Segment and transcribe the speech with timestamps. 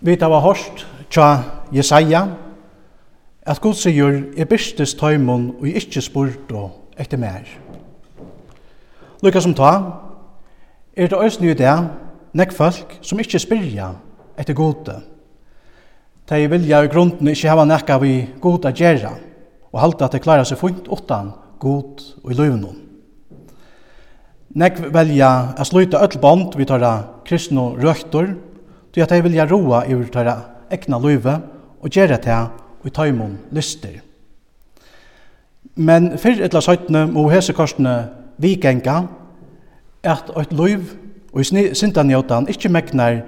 [0.00, 1.42] Vi tar var hårst tja
[1.72, 2.22] Jesaja,
[3.44, 7.44] at Gud sier, jeg byrstes tøymon og ikkje spurt og etter mer.
[9.20, 9.74] Lykka som ta,
[10.96, 11.76] er det òsne i det,
[12.32, 13.92] nek folk som ikkje spyrja
[14.40, 14.96] etter gode.
[16.30, 19.12] De vilja i grunden ikkje hava nekka vi gode at gjerra,
[19.68, 22.86] og halda at de klarar seg funkt utan god og i løvnum.
[24.56, 26.88] Nek velja a sluta öll bond vi tar
[27.28, 28.32] kristno røktor,
[28.94, 30.36] Du at de vilja roa iver tæra
[30.70, 31.36] ekna løyve
[31.80, 32.38] og gjere det
[32.80, 34.00] og i tøymon lyster.
[35.76, 37.94] Men fyrr etla søytne må hesekorsene
[38.42, 38.96] vikenga
[40.02, 40.96] at eit løyv
[41.32, 43.20] og i sintanjotan ikkje meknar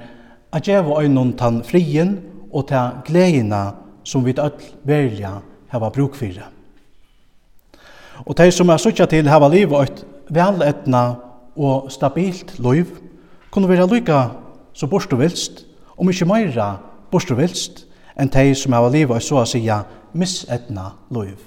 [0.52, 2.18] a djeva øynon tan frien
[2.52, 3.72] og ta gleina
[4.04, 6.48] som vi öll velja hava bruk fyrir.
[8.26, 11.14] Og tæ som er sutja til hava liv og eit veletna
[11.56, 12.86] og stabilt liv
[13.50, 14.41] kunne vera lykka
[14.74, 15.64] så bors du vilst,
[15.96, 16.76] om ikkje meira
[17.12, 19.82] bors du vilst, enn tei som hava liva og så a sia
[20.14, 21.38] misetna liv.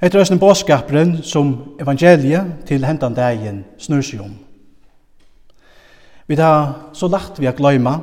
[0.00, 4.32] Etter æsne båskaperen som evangeliet til hendan dagen snur seg om.
[6.30, 7.98] Vi har så lagt vi har gløyma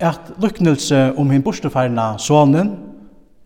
[0.00, 2.72] at luknelse om hin borsteferna sonen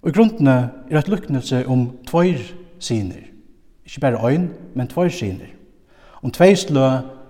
[0.00, 0.56] og i grunnene
[0.88, 2.40] er at luknelse om tvoir
[2.80, 3.28] siner.
[3.84, 5.50] Ikke bare øyn, men tvoir siner.
[6.22, 6.86] Om tvei slø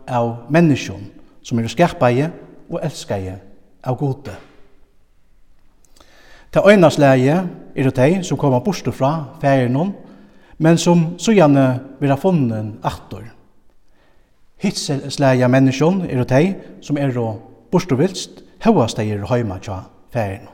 [0.06, 2.30] av menneskjon som er skerpeie
[2.70, 3.38] og elskaie
[3.84, 4.36] av gode.
[6.50, 7.36] Det øynas leie
[7.76, 9.36] er det de som kommer bort fra
[10.58, 13.30] men som så gjerne vil ha funnet atter.
[14.60, 17.14] Hitsleie menneskjon er det de som er
[17.70, 20.48] bort vilst, høyast de er høyma tja færen.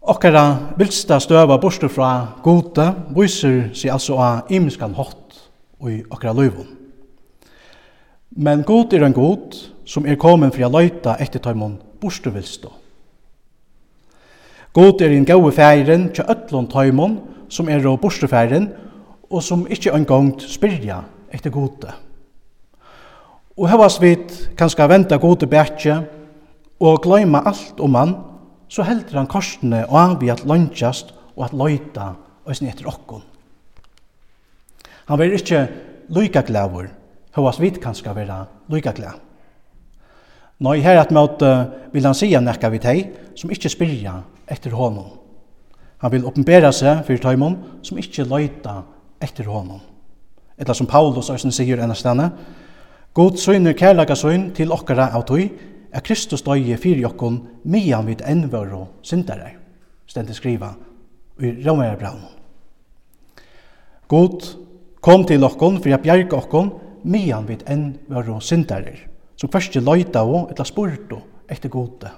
[0.00, 2.10] Okkara vilsta støva bort fra
[2.42, 5.36] gode viser seg altså av imenskan hot
[5.80, 6.79] og i okkara løyvån.
[8.30, 12.70] Men god er en god som er kommet for å løyta etter tøymon borstevilstå.
[14.72, 17.16] God er en gode færen til øtlån tøymon
[17.50, 18.68] som er å borstefæren
[19.30, 21.00] og som ikkje en gang spyrja
[21.34, 21.90] etter gode.
[23.58, 25.98] Og hevas vit kanska venta gode bætje
[26.80, 28.14] og gløyma alt om han,
[28.70, 32.12] så heldur han korsene og av vi at lønnsjast og at løyta
[32.46, 33.26] og etter okkon.
[35.10, 35.66] Han var ikkje
[36.14, 36.86] lyka glævur
[37.34, 39.20] hva vit kan ska vara lika glad.
[40.60, 41.48] Nei, her at måte
[41.92, 44.18] vil han sia nekka vi teg som ikkje spyrja
[44.50, 45.08] etter honom.
[46.00, 48.82] Han vil oppenbera seg fyrir taimon som ikkje leita
[49.20, 49.80] etter honom.
[50.60, 52.30] Etla som Paulus òsen sigur enn stane,
[53.16, 55.48] God søgner kærlaga søgn til okkara av tøy,
[55.90, 59.56] er Kristus døye fyrir jokkon mian vid envør og syndare,
[60.06, 60.70] stendig skriva
[61.40, 62.22] i Romera Braun.
[64.06, 64.46] God
[65.02, 66.70] kom til okkon fyrir a bjerg okkon,
[67.04, 69.06] mian vid enn var og syndarir,
[69.36, 71.18] som hverst løyta og etla spurtu
[71.50, 72.10] etter gode.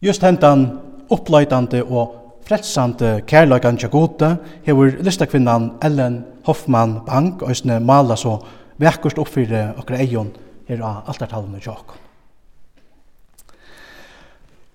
[0.00, 0.68] Just hentan
[1.10, 8.38] oppløytande og frelsande kærløygan til gode hever listakvinnan Ellen Hoffmann Bank og isne mala så
[8.78, 10.30] vekkurst oppfyrir okra eion
[10.68, 11.96] her av altartalene tjokken.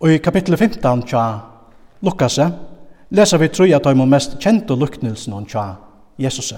[0.03, 1.23] Og i kapittel 15 tja
[2.03, 2.39] Lukas
[3.09, 5.67] leser vi tru at de mest kjente luknelsen tja
[6.19, 6.53] Jesus.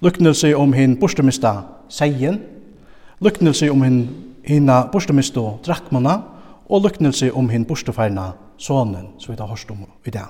[0.00, 2.40] Luknelse om hin bostemista seien,
[3.20, 4.02] luknelse om hin
[4.44, 6.20] hina bostemista drakmana,
[6.68, 10.28] og luknelse om hin borsteferna sonen, så vi tar hørst om i dag.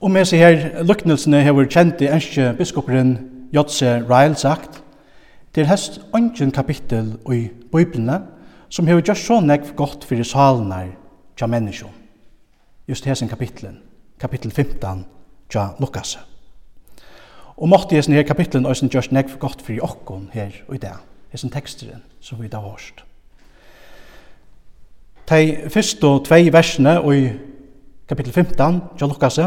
[0.00, 3.14] Og med seg her luknelsene har vært kjent i enskje biskoperen
[3.54, 4.82] Jotse Ryle sagt,
[5.54, 8.24] til hest ønsken kapittel i Bibelene,
[8.68, 10.92] som har gjort så nekv godt for salen her,
[11.36, 11.94] til menneskjon.
[12.88, 13.78] Just hessen kapitlen,
[14.20, 15.06] kapittel 15,
[15.50, 16.18] til Lukas.
[17.56, 20.78] Og måtte jeg her kapitlen også sin gjørs for godt for jokken her og i
[20.78, 20.94] det,
[21.32, 23.04] i sin teksteren som vi da varst.
[25.30, 27.30] De første og tvei versene og i
[28.08, 29.38] kapittel 15, John Lukas,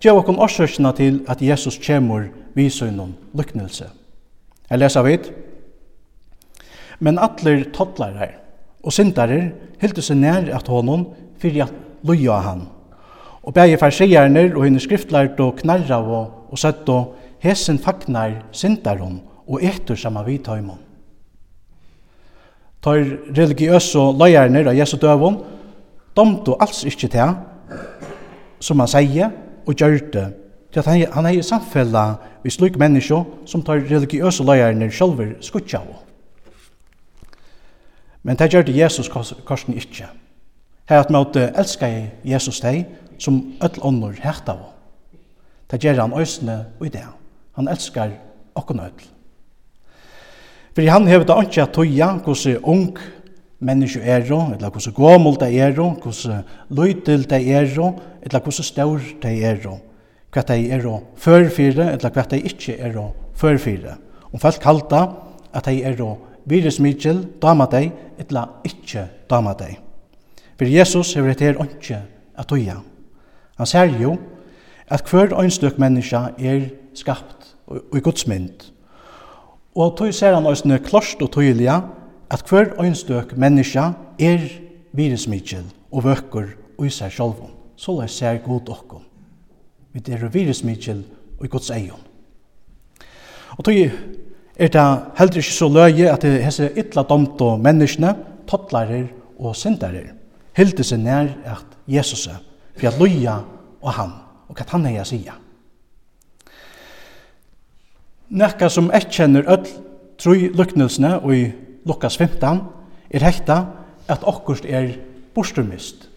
[0.00, 3.88] gjør okken årsøkene til at Jesus kommer visøgnen lyknelse.
[4.70, 5.32] Jeg leser vidt.
[6.98, 8.28] Men atler toddlare
[8.82, 9.50] og syndarer
[9.80, 11.06] hilder seg nær at honom
[11.40, 11.74] fyrir at
[12.06, 12.66] loja han.
[13.42, 19.20] Og bægir farsierne og hinn skriftlært og knarra og, og sett og Hesen fagnar syndarum
[19.46, 20.78] og etur sama vi tøymon.
[22.82, 25.40] Tøyr religiøse løyerne av Jesu døvun
[26.16, 27.34] domtu alls ikkje til
[28.62, 29.32] som han sier
[29.66, 30.26] og gjør det
[30.72, 32.04] til at han, han er i samfella
[32.42, 36.02] vi slik menneskje som tar religiøse løyerne sjølver skutja av.
[38.22, 40.06] Men det gjør det Jesus korsen ikki.
[40.88, 42.86] Her at måte elskar Jesus deg
[43.18, 44.62] som öll ånder hært av.
[45.70, 47.06] Det gjør han øsne og i det.
[47.58, 48.14] Han elskar
[48.56, 49.08] okkun öll.
[50.72, 52.98] Fyrir han hefur det ikke at tøya hvordan ung
[53.60, 57.68] menneske er, eller hvordan gommel det er, hvordan løytil det er,
[58.22, 59.66] eller hvordan stor det er,
[60.32, 62.96] hva det er førfire, eller hva det ikke er
[63.34, 63.96] førfire.
[64.32, 65.06] Om folk kalda
[65.52, 66.00] at det er
[66.48, 69.76] virusmikil, dama deg, eller ikke dama deg.
[70.56, 72.00] For Jesus hefur det her ikke
[72.38, 72.80] at tøya.
[73.58, 74.16] Han sier jo
[74.92, 77.54] at hver øynstøk menneske er skapt
[77.96, 78.68] i Guds mynd.
[79.74, 81.70] Og tog ser han òsne klost og tydelig
[82.30, 83.86] at hver øynstøk menneske
[84.20, 84.42] er
[84.92, 87.48] virusmikkel og vøkker og i seg selv.
[87.76, 89.04] Så la ser god okkom.
[89.92, 91.04] Vi er virusmikkel
[91.38, 92.08] og i Guds egen.
[93.56, 94.84] Og tog er det
[95.18, 98.12] heller ikke så løye at det hese ytla domt og menneskene,
[98.48, 99.08] tottlarer
[99.38, 100.12] og syndarer,
[100.56, 102.40] hilde seg nær at Jesus er,
[102.76, 103.38] for at løye
[103.82, 104.21] og han
[104.52, 105.38] og hva han er jeg sier.
[108.32, 109.64] Nekka som ikke kjenner öll
[110.20, 111.44] tru luknelsene og i
[111.88, 112.60] Lukas 15
[113.12, 113.58] er hekta
[114.12, 114.92] at okkurst er
[115.34, 116.08] borstrumist.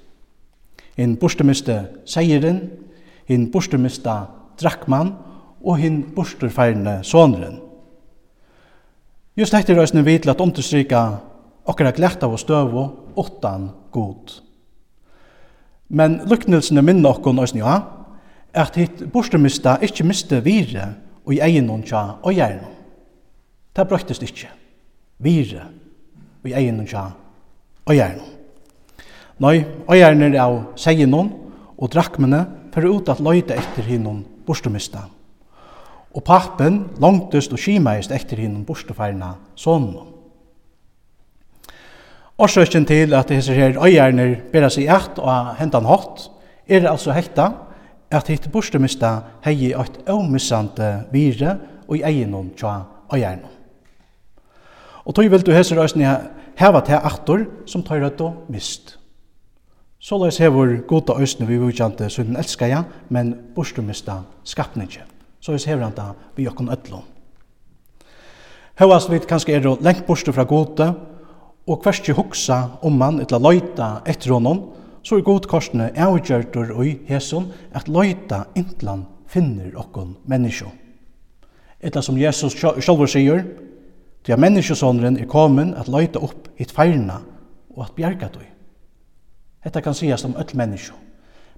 [0.97, 2.61] En borstrumiste seieren,
[3.27, 4.25] en borstrumista
[4.59, 5.15] drakkmann
[5.63, 7.59] og en bosturfeirne sonren.
[9.35, 11.01] Just dette er røysene vi at understryka
[11.67, 12.85] okkara glætta og støvo
[13.15, 14.39] åttan god.
[15.89, 17.75] Men luknelsene minna okkon òsne ja,
[18.55, 20.87] at hitt borstermista ikkje miste vire
[21.25, 22.71] og i egen og tja og gjerne.
[23.75, 24.49] Det brøktest ikkje.
[25.19, 25.67] Vire
[26.43, 27.09] og i egen og tja
[27.85, 28.31] og gjerne.
[29.43, 35.05] Nei, og gjerne er av seien og drakkmene for ut at løyde etter hinnom borstermista.
[36.15, 39.89] Og pappen langtest og skimeist etter hinnom borsterfeirna sånn.
[42.39, 46.29] Årsøkjen til at disse her øyerner bærer seg i og hentan hatt,
[46.67, 47.51] er altså hekta,
[48.11, 49.15] at hitt bortstumista
[49.45, 51.57] hei eit omissante vire
[51.87, 52.81] og i eginnum tja
[53.13, 53.51] eiernum.
[55.05, 56.05] Og tog vil du hese røysni
[56.57, 58.97] heva til aktor som tar rødt og mist.
[59.99, 65.01] Så løys hever gode øysni vi vujkjante sunnen elskaja, men bortstumista skapningi.
[65.41, 67.05] Så løys hever han da vi okkon öllum.
[68.75, 70.91] Høyast vi kanskje er lengt borste fra gode,
[71.65, 74.65] og hverst hugsa om man etla løyta etter honom,
[75.05, 80.71] så er godkorsene avgjørter og i hæsson at løyta intlan finner okkon menneskje.
[81.85, 83.43] Etla som Jesus sjálfur sier,
[84.25, 87.19] til at menneskjesåneren er komen at løyta opp hitt feirna
[87.75, 88.47] og at bjerga døy.
[89.65, 90.95] Etta kan sies om öll menneskje.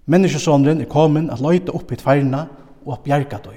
[0.07, 2.47] Menneskjesåneren er komen at løyta opp hitt feirna
[2.85, 3.55] og at bjerga døy.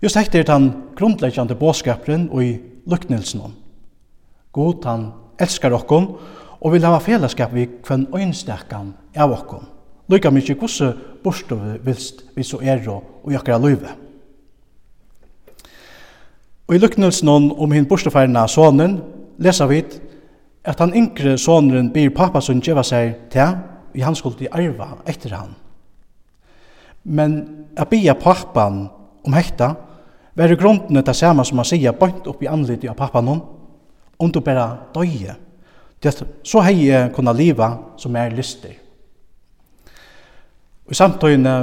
[0.00, 2.56] Just hekti er den grunnleggjande båskapren og i
[2.88, 3.52] luknelsen om.
[4.52, 5.06] God han
[5.40, 6.14] elskar okkon,
[6.64, 9.66] og vil hava fellesskap vi kvann øynstekan av okkom.
[10.08, 10.88] Lykka mykje kusse
[11.24, 13.92] borstu vi vilst vi så er og i akkara løyve.
[16.68, 19.02] Og i lyknelsen om hinn borstufærna sonen
[19.38, 19.82] lesa vi
[20.64, 23.56] at han yngre sonen byr pappa som djeva seg til
[23.94, 25.54] i han skulle i arva etter han.
[27.04, 28.88] Men a bia pappan
[29.24, 29.74] om hekta
[30.34, 34.32] var i grunden det samme som a sia bant upp i anlitt av pappan om
[34.32, 35.36] du bara døye
[36.04, 36.12] Det,
[36.44, 38.74] så hei jeg kunna liva som er lystig.
[40.84, 41.54] Og i samtøyene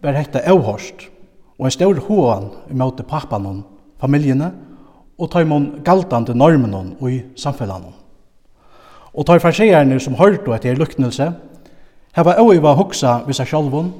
[0.00, 1.10] var hette avhørst,
[1.58, 3.64] og en stor hoan pappan pappanen,
[4.00, 4.52] familjene,
[5.18, 7.92] og tar man galtande normen og i samfellanen.
[9.14, 11.28] Og tar i farsierne som hørte etter luknelse,
[12.16, 13.92] heva oiva hoksa vissa seg sjálvum,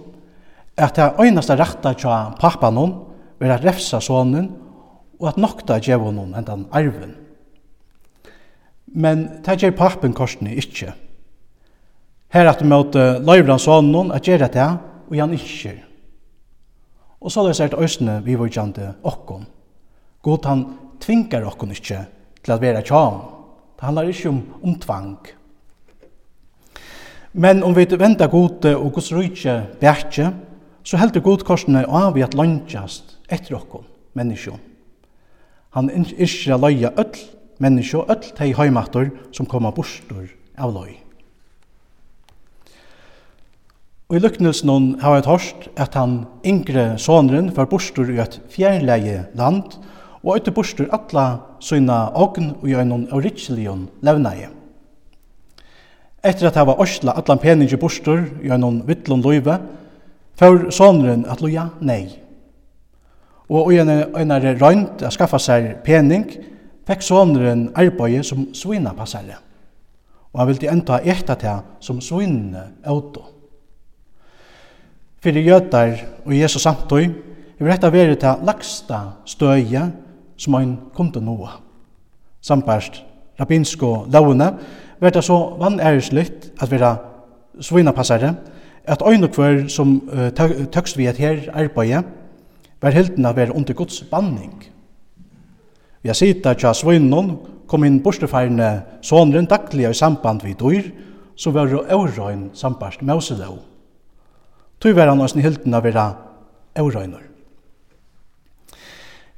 [0.76, 2.96] at det einasta rætta tja pappanon
[3.38, 4.48] vera refsa sonen,
[5.20, 7.14] og at nokta djevon hendan arven
[8.94, 10.92] men det gjør pappen korsene ikke.
[12.34, 14.68] Her at du møter løyvran sånn at gjør det
[15.10, 15.74] og han ikke.
[17.20, 19.46] Og så løser det øsene vi var kjente okkon.
[20.24, 20.64] God han
[21.02, 22.04] tvingar okkon ikke
[22.44, 23.22] til at være tjan.
[23.74, 25.16] Det handler ikke om, om tvang.
[27.34, 30.28] Men om vi venter god og gods rydtje bjertje,
[30.84, 34.60] så heldur god korsene av vi at landjast etter okkon, menneskjon.
[35.74, 37.24] Han er ikke løye ødel
[37.62, 41.04] menneskje og öll tei heimator som koma bostur av loi.
[44.10, 48.36] Og i lyknelsen hon har jeg torst at han yngre sonren var bostur i et
[48.52, 49.78] fjernleie land
[50.24, 54.50] og øyte bostur atla syna ogn og gjør noen auritsilion levneie.
[56.24, 59.58] Etter at hava orsla atlan peningi bostur gjør noen vittlun loive,
[60.40, 62.06] får sonren at loja nei.
[63.52, 66.24] Og i en, en er røynt a skaffa seg pening,
[66.86, 69.38] fekk sonren arbeid som svinapassare,
[70.32, 73.24] og han vildi enda etta til som svinne auto.
[75.24, 75.94] Fyrir jötar
[76.26, 77.06] og Jesus samtøy,
[77.58, 79.86] vil detta veri til lagsta støye
[80.36, 81.60] som han kom noa.
[82.42, 83.02] Sambarst
[83.40, 84.52] rabbinsko launa,
[85.00, 85.56] var det så
[86.60, 86.96] at vera
[87.60, 88.34] svinapassare,
[88.84, 90.28] at øyne kvar som uh,
[90.72, 92.02] tøkst vi et her arbeid,
[92.82, 94.73] var helten av være under Guds banning.
[96.04, 97.30] Vi har sita tja svinnon,
[97.64, 100.90] kom inn borstefærne sonren daglig i samband vid dyr,
[101.32, 103.62] som var jo eurøyn sambart mauselov.
[104.84, 106.10] Tøy var han oss hilden av vera
[106.76, 107.22] eurøyner.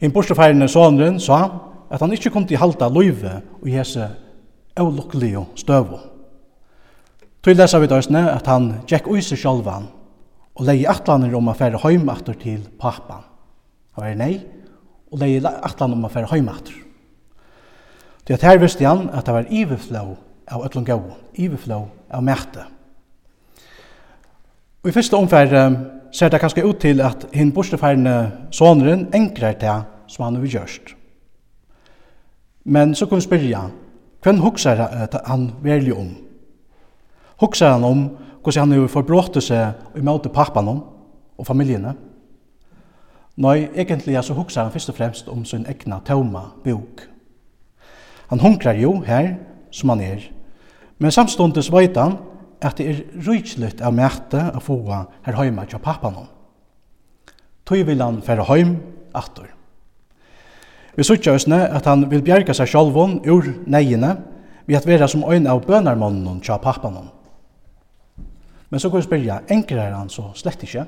[0.03, 1.39] Inn borstefærne sonren sa
[1.87, 4.11] at han ikkje kom til halda løyve og hese
[4.75, 6.03] eulukkelige støvo.
[7.47, 9.87] Tøy lesa vi døysne at han tjekk ui seg sjolvan
[10.59, 12.11] og leie atlaner om a færre heim
[12.43, 13.23] til pappan.
[13.95, 14.41] Han var nei,
[15.13, 16.75] og leie atlan om å fære heimater.
[18.27, 20.07] Det at her visste han at det var iveflå
[20.51, 21.03] av ötlun gau,
[21.35, 21.79] iverflå
[22.11, 22.65] av mæte.
[24.83, 25.51] Og i fyrsta omfær
[26.15, 29.75] ser det kanskje ut til at hinn bostefærende sonren engrar det
[30.11, 30.95] som han har gjørst.
[32.67, 33.65] Men så kan vi spyrja,
[34.23, 34.81] hvem huksar
[35.27, 36.11] han verlig om?
[37.43, 38.07] Huksar han om
[38.43, 40.81] hvordan han har forbråttet seg i møte pappanen
[41.37, 41.95] og familjene?
[43.37, 47.03] Nei, egentlig så hugsar han først og fremst om sin egna tauma bok.
[48.31, 49.35] Han hunkrar jo her,
[49.71, 50.23] som han er,
[50.99, 52.17] men samståndes veit han
[52.65, 56.31] at det er rujtslut av mæte å få her heima til pappanon.
[57.67, 58.77] Tøy vil han fære heim
[59.15, 59.51] attor.
[60.97, 64.15] Vi sutja òsne at han vil bjerga seg sjálvon ur neiene
[64.67, 67.11] vi at vera som øyn av bønarmannen til pappanon.
[68.71, 70.87] Men så går vi spyrja, enkrar han så slett ikkje?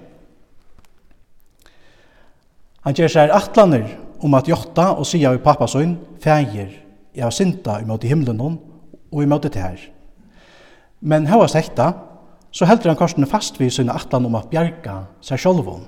[2.88, 3.83] Han gjør seg atlaner
[4.25, 6.71] om at jotta og sier vi pappa sønn, fægir,
[7.12, 9.76] i av synda i i himmelen og imot det her.
[11.00, 11.92] Men hva sekta,
[12.50, 15.85] så heldur han korsene fast vid sine atlan om at bjerga seg sjolvun.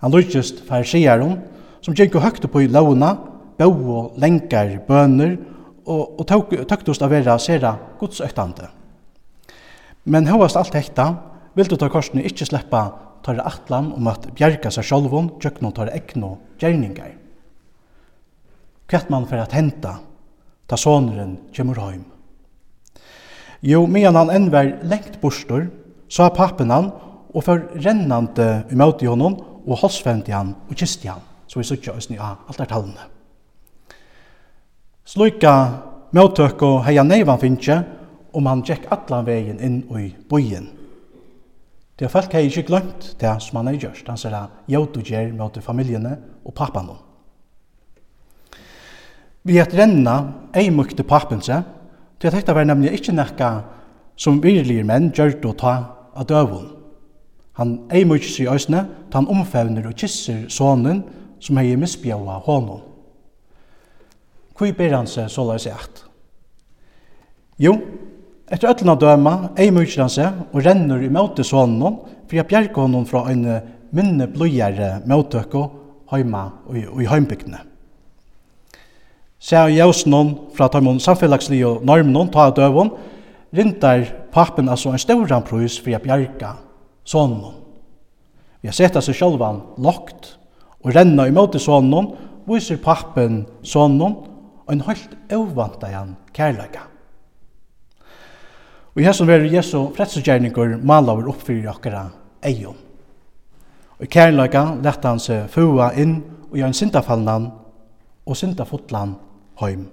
[0.00, 1.42] Han lukist farisieren,
[1.82, 3.18] som gikk og høgte på i launa,
[3.58, 5.36] bø og lenkar bøner,
[5.84, 8.70] og, og tøktost av vera sera godsøktande.
[10.08, 11.10] Men høyast alt hekta,
[11.52, 12.86] vildu ta korsene ikkje sleppa
[13.28, 17.12] tar atlan om at bjerga seg sjolvun tjøkno tar ekno gjerningar.
[18.88, 19.98] Kvett man for at henta,
[20.68, 22.06] ta sonren kjemur heim.
[23.60, 25.66] Jo, medan han enn var lengt bostor,
[26.08, 26.88] sa pappen han
[27.34, 31.92] og for rennande imot i honom og halsfendi han og kisti han, så vi sutja
[31.98, 33.10] oss nya alt er tallene.
[35.08, 35.52] Sluika
[36.16, 37.76] møttøk og heia neivan finnje
[38.32, 40.77] om han tjekk atlan vegin inn i bojen.
[41.98, 44.06] Det er folk har ikke glemt det som han har gjort.
[44.06, 46.14] Han sier at jød og gjør mot familjene
[46.46, 46.92] og pappaen.
[49.42, 50.14] Vi har renna
[50.54, 51.64] ei mykte pappen seg,
[52.18, 53.50] til at dette var nemlig ikke nekka
[54.18, 55.74] som virlige menn gjør det å ta
[56.14, 56.68] av døvun.
[57.58, 61.02] Han ei mykje seg i øsne, ta han omfevner og kisser sonen
[61.42, 62.84] som hei misbjøa hånden.
[64.58, 66.04] Hvor ber han seg så la seg?
[67.58, 67.74] Jo,
[68.48, 72.80] Etter øtlanda døma, ei mykjer han seg og renner i møte sonen for jeg bjerger
[72.80, 73.44] honom fra en
[73.92, 75.64] minne blodgjere møtøkko
[76.12, 77.60] heima og i heimbygdene.
[79.38, 82.90] Sær jøsnon fra tøymon samfellagsli og normnon ta døvon,
[83.54, 84.02] rintar
[84.34, 86.56] pappen altså en stauran prøys for jeg bjerga
[87.06, 87.54] sonen.
[88.60, 90.34] Vi har sett seg sjølvan lokt
[90.82, 92.14] og renna i møte sonen,
[92.48, 94.18] viser pappen sonen
[94.64, 96.88] og en helt avvantajan kærleika.
[98.96, 102.08] Og hesson veru Jesu frelsesgjerningur malaver opp fyrir okkara
[102.46, 102.76] eion.
[103.98, 107.48] Og i kærleika lette han seg fua inn og gjør en syndafallnan
[108.28, 109.16] og syndafotlan
[109.62, 109.88] heim.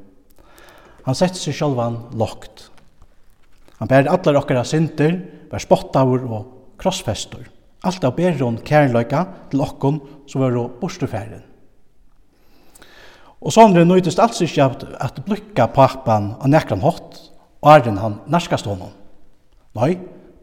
[1.06, 2.70] Han sette seg sjálvan lokt.
[3.80, 5.18] Han bærer allar okkara synder,
[5.52, 6.46] bær spottavur og
[6.82, 7.44] krossfestur.
[7.86, 11.44] Alt av hon kærleika til okkon som veru borstufæren.
[13.46, 14.66] Og sånn er nøytist alls ikke
[14.98, 17.25] at blukka pappan av nekran hott,
[17.66, 18.94] åren han narskast honom.
[19.76, 19.96] Nei,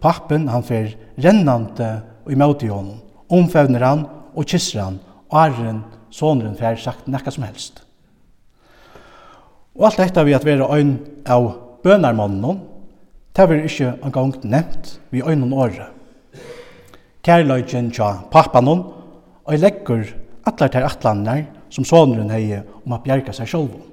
[0.03, 1.93] pappen han fer rennande
[2.27, 2.99] og imot i honom,
[3.33, 4.99] omfevner han og kysser han,
[5.33, 7.81] åren sonren fer sagt nekka som helst.
[9.79, 11.49] Og alt dette vi at være øyn av
[11.85, 12.61] bønarmannen,
[13.33, 15.89] det var ikke en gang nevnt vi øyn og året.
[17.25, 18.83] Kærløyken tja pappanon,
[19.47, 20.11] og jeg legger
[20.47, 23.92] atler til atlander som sonren hei om å bjerga seg sjolvun.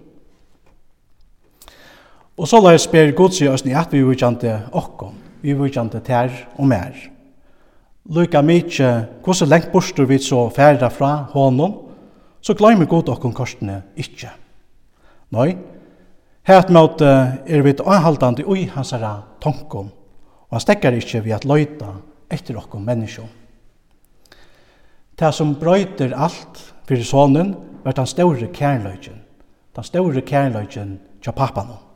[2.40, 6.00] Og så la jeg spyr god seg oss i at vi vujkjante okkom, vi vujkjante
[6.08, 6.94] ter og mer.
[8.16, 8.92] Lyka mykje,
[9.26, 11.74] hvordan lengt borster vi så færre fra honom,
[12.40, 14.32] så glemmer god okkom korsene ikkje.
[15.36, 15.50] Nei,
[16.48, 17.10] hært måte
[17.44, 19.92] er vi avhaldande ui hans herra tonkom,
[20.48, 21.92] og han stekkar ikkje vi at løyta
[22.32, 23.28] etter okkom menneskjå.
[25.20, 27.52] Det som brøyter alt fyrir sonen,
[27.84, 29.20] vart han store kærløyken,
[29.76, 31.89] den store kærløyken tja pappanon.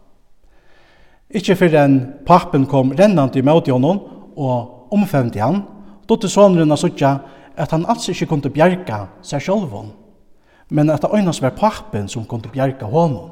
[1.33, 1.97] Ikke før en
[2.27, 3.99] pappen kom rennant imot honom
[4.37, 5.63] og omfemte han,
[6.07, 7.15] då til sonren av suttja
[7.57, 9.91] at han alls ikke kunne bjerga seg sjálfon,
[10.69, 13.31] men at det øynast var pappen som kunne bjerga honom.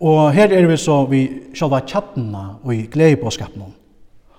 [0.00, 1.22] Og her er vi så vi
[1.56, 3.72] sjálva tjattena og i gleibåskapnum,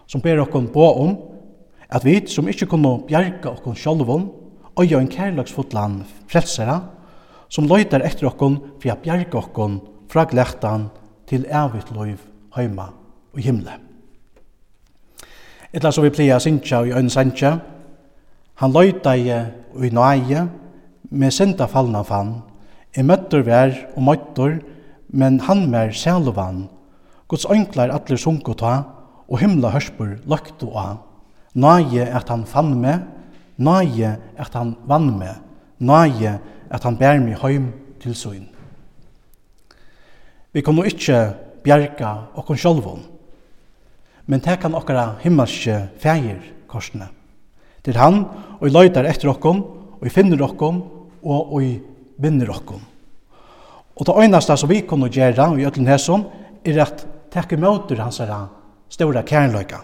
[0.07, 1.15] som ber okkon på om
[1.89, 4.29] at vi som ikke kunne bjerga okkon sjálfon,
[4.77, 6.81] jo en kærlagsfotland frelsera,
[7.49, 9.79] som løytar etter okkon for å bjerga okkon
[10.11, 10.89] fra glættan
[11.27, 12.17] til evigt liv
[12.55, 12.89] heima
[13.33, 13.75] og himle.
[15.73, 17.57] Etla så vi pleia sinja og i øyne sanja,
[18.57, 19.29] han løyta i
[19.75, 20.47] og i nøye,
[21.09, 22.41] med sinda fallna fann,
[22.97, 24.57] i møttur vær og møtter,
[25.09, 26.67] men han mer sæluvan,
[27.27, 28.73] Guds ønklar atler sunko ta,
[29.27, 31.03] og himla hørspur løktu av.
[31.57, 33.03] Nøye at han fann meg,
[33.57, 35.35] nøye at han vann meg,
[35.79, 36.37] nøye
[36.71, 38.47] at han bær meg heim til søgn.
[40.57, 43.03] Vi kommer ikke bjerga okkon sjolvun,
[44.25, 47.11] men det kan okkara himmelske feir korsene.
[47.85, 48.23] Det er han,
[48.57, 49.61] og i løytar etter okkon,
[50.01, 50.81] og i finner okkon,
[51.21, 51.75] og i
[52.17, 52.81] vinner okkon.
[53.93, 56.25] Og det øyneste som vi kunne gjøre i Øtlen Hesom,
[56.65, 58.47] er at tekke møter hans herra
[58.89, 59.83] store kjernløyga,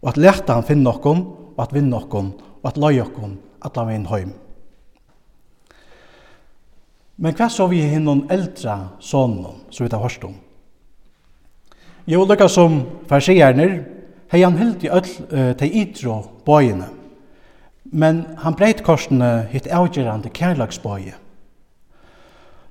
[0.00, 3.76] og at leta han finne okkon, og at vinne okkon, og at løy okkon, at
[3.76, 4.32] la vi inn.
[7.18, 10.36] Men hva så vi hinnom eldra sonen, så vi tar hørst om?
[12.08, 12.78] Jo, lukka som
[13.10, 13.80] farsierner,
[14.30, 16.86] hei han hilt i öll uh, til ytro bøyene,
[17.90, 21.16] men han breit korsene hitt avgjerande kærlagsbøye.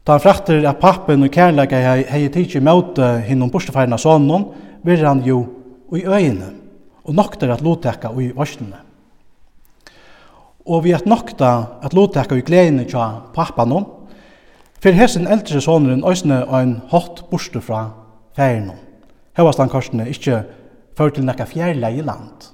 [0.08, 4.48] Da han frakter at pappen og kærlaga hei, hei tidsi møte hinnom bortefærna sonen,
[4.88, 5.42] vir han jo
[5.92, 6.54] i øyene,
[7.04, 8.80] og nokter at lotekka i varslene.
[10.68, 11.52] Og vi at nokta
[11.84, 13.97] at lotekka i gledene tja pappanon,
[14.78, 17.90] For hesen eldre sonen øysene ein hatt borste fra
[18.38, 18.72] han
[19.38, 20.44] Hevastlandkorsene ikkje
[20.98, 22.50] før til nekka fjærleie land.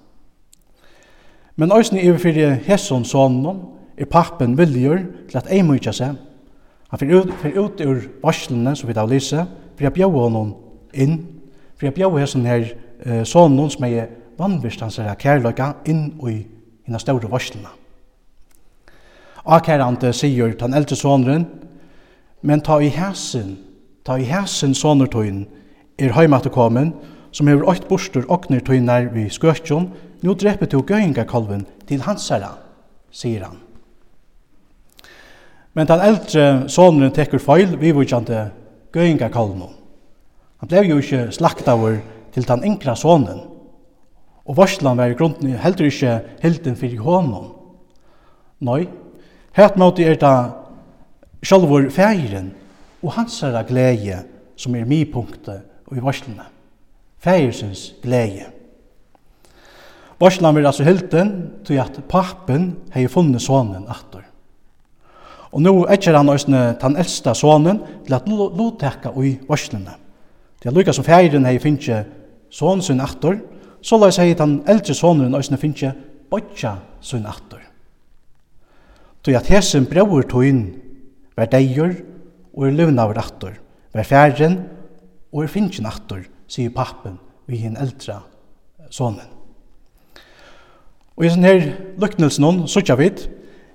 [1.55, 3.59] Men øysene i fyrir hesen sonen
[3.97, 6.15] er pappen viljur til at ei mykja seg.
[6.89, 10.55] Han fyrir ut, fyrir ut ur varslene som vi da fer fyrir jeg bjau honom
[10.93, 11.25] inn,
[11.75, 12.63] fyrir jeg bjau hesen her
[13.05, 14.07] eh, sonen som er
[14.37, 16.45] vannvirstansere kærløyga inn i
[16.85, 17.69] hina større varslene.
[19.45, 21.47] Akærande sier den eldre sonen
[22.43, 23.57] men ta i hæsen,
[24.05, 25.45] ta i hæsen sånner tøyen,
[25.97, 26.91] er heimat komin,
[27.31, 32.57] som hever åkt bostur okner nær vi skøtjon, nu dreper du gøyngakalven til hansara,
[33.11, 33.57] sier han.
[35.73, 38.51] Men den eldre sonen tekur feil, vi vujtjante
[38.93, 39.71] gøyngakalven.
[40.59, 41.97] Han blev jo ikke slaktavur
[42.33, 43.39] til den enkla sonen,
[44.45, 47.53] og varslan var i grunden heller ikke hilden fyrir honom.
[48.59, 48.87] Nei,
[49.55, 50.62] hætt måte er det
[51.43, 52.51] sjálfur fægiren
[53.03, 54.23] og hansara gleie
[54.55, 56.45] som er mipunktet og i varslene.
[57.23, 58.47] Fægirsens gleie.
[60.19, 61.33] Varslene var altså hilden
[61.65, 64.23] til at pappen hei funnet sonen atur.
[65.53, 68.27] Og nå etter han òsne den eldste sonen til at
[69.13, 69.93] og i varslene.
[70.59, 72.05] Det er lukka som fægiren hei finnje
[72.49, 73.37] sonen sin attor,
[73.81, 75.91] så la seg den eldre sonen òsne finnje
[76.29, 77.59] botja sin atur.
[79.23, 80.43] Tog at hesen brauer tog
[81.37, 81.95] vær deigur
[82.53, 83.57] og er løvnaver attor,
[83.93, 84.59] vær færen
[85.33, 87.17] og er finnkjen attor, sier pappen
[87.49, 88.21] vi hinn eldra
[88.93, 89.29] sonen.
[91.17, 91.65] Og i sånn her
[92.01, 93.27] luknelsen hon, sutja vidt,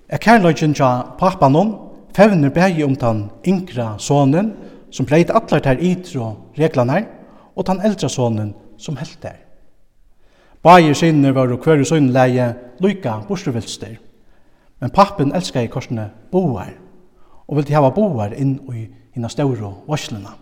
[0.09, 1.75] er kærløgjen tja pappan hon,
[2.17, 4.55] fevner bægi om tan inkra sonen,
[4.91, 7.05] som breit atlar ter ytro reglane,
[7.55, 9.39] og tan eldra sonen som helt der.
[10.63, 12.49] Bægir sinne var og kvar sønne leie,
[12.83, 13.99] lykka borstruvelster,
[14.81, 16.73] men pappen elskar i korsene boar,
[17.49, 18.85] og vildi hava boar inn i
[19.17, 20.35] hina stauro varslina.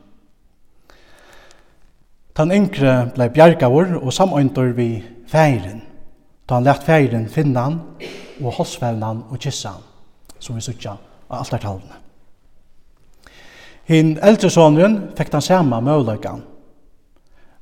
[2.37, 4.91] Tan yngre blei bjargavur og samøyndur vi
[5.31, 5.81] feirin,
[6.47, 7.79] da han lett feirin han
[8.43, 9.81] og hosvelnan og kissan,
[10.39, 10.97] som vi sutja
[11.31, 12.03] av altartalene.
[13.87, 16.43] Hinn eldre sonren fekk han sama møvløygan,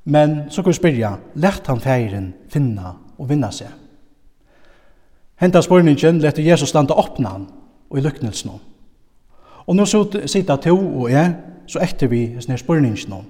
[0.04, 3.68] men så kunne spyrja, lett han feirin finna og vinna seg.
[5.40, 7.46] Henta spurningen lette Jesus standa oppna han
[7.90, 8.60] og i lyknelsen om.
[9.66, 11.34] Og nå sitter to og jeg,
[11.66, 13.24] så etter vi snir spørningen om,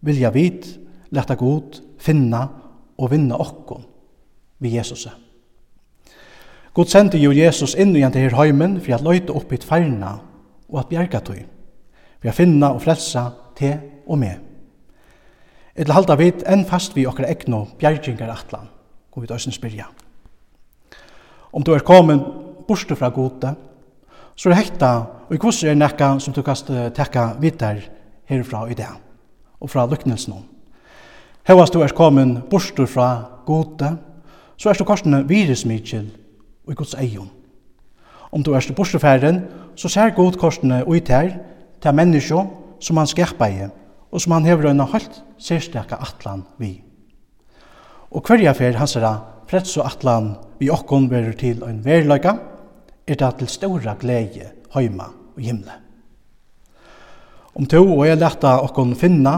[0.00, 0.68] vilja vit,
[1.10, 2.46] lette god, finna
[2.98, 3.84] og vinna okkon
[4.62, 5.08] vi Jesus.
[6.72, 10.14] God sendte jo Jesus inn igjen til her heimen for at løyte opp i tverna
[10.70, 11.42] og at bjerga tøy,
[12.22, 13.26] for at finna og frelsa
[13.58, 13.74] te
[14.06, 14.38] og med.
[15.74, 18.70] Etter halda vit enn fast vi okkar egnu bjergingar atlan,
[19.12, 19.90] og vi døysen spyrja.
[21.52, 22.22] Om du er kommet
[22.68, 23.52] borste fra gode,
[24.36, 24.92] så er hekta,
[25.28, 26.56] og i kvosser er nekka som du kan
[26.94, 27.80] tekka vidar
[28.30, 28.96] herfra i dag,
[29.60, 30.40] og fra lyknelsen.
[31.48, 33.08] Hevas du er komin bortur fra
[33.46, 33.96] gode,
[34.56, 36.06] så er du korsene virusmykjel
[36.66, 37.30] og i gods eion.
[38.32, 39.42] Om du er til borturferden,
[39.76, 41.34] så ser god korsene ut her
[41.82, 42.44] til menneskje
[42.80, 43.66] som han skjerpa i,
[44.12, 46.82] og som han hever øyne holdt særstaka atlan vi.
[48.12, 49.08] Og hverja fer hans er
[49.50, 52.36] freds og atlan vi okkon verur til en verleika,
[53.06, 55.72] er det til stora glede heima og himle.
[57.54, 59.34] Om to og jeg lærte okkon finna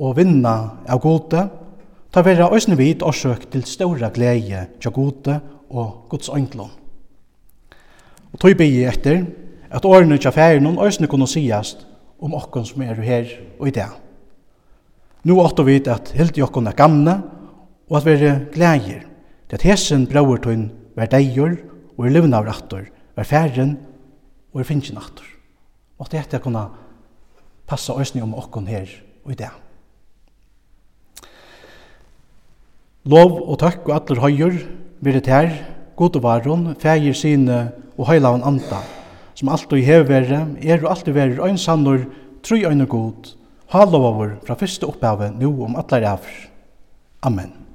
[0.00, 0.54] og vinna
[0.88, 1.44] av gode,
[2.12, 6.70] ta vera òsne vid årsøk til stora glede til gode og Guds øynglom.
[8.32, 9.22] Og tog bygge etter
[9.70, 11.86] at årene til affæren òsne kunne sigast
[12.20, 13.88] om okkon som er her og i det.
[15.24, 17.20] Nu åtte vi at hildi okkon er gamle
[17.90, 19.06] og at være glægir,
[19.48, 21.56] til at hesen brauertøyn var deigur
[21.96, 23.76] og er livna av rattor, er færen
[24.52, 25.28] og er finnkjen rattor.
[25.96, 26.66] Og jeg etter kunne
[27.66, 28.90] passa òsni om okkon her
[29.24, 29.50] og i det.
[33.06, 34.56] Lov og takk og atler høyur,
[35.00, 35.52] virre tær,
[35.96, 37.60] god og varon, fægir sine
[37.96, 38.82] og høylaven anda,
[39.36, 42.04] som alt og i hevverre, er og alltid verir øyn sannor,
[42.42, 43.32] tru øyn og god,
[43.76, 46.18] over fra fyrste opphavet, nu om atler er
[47.22, 47.65] Amen.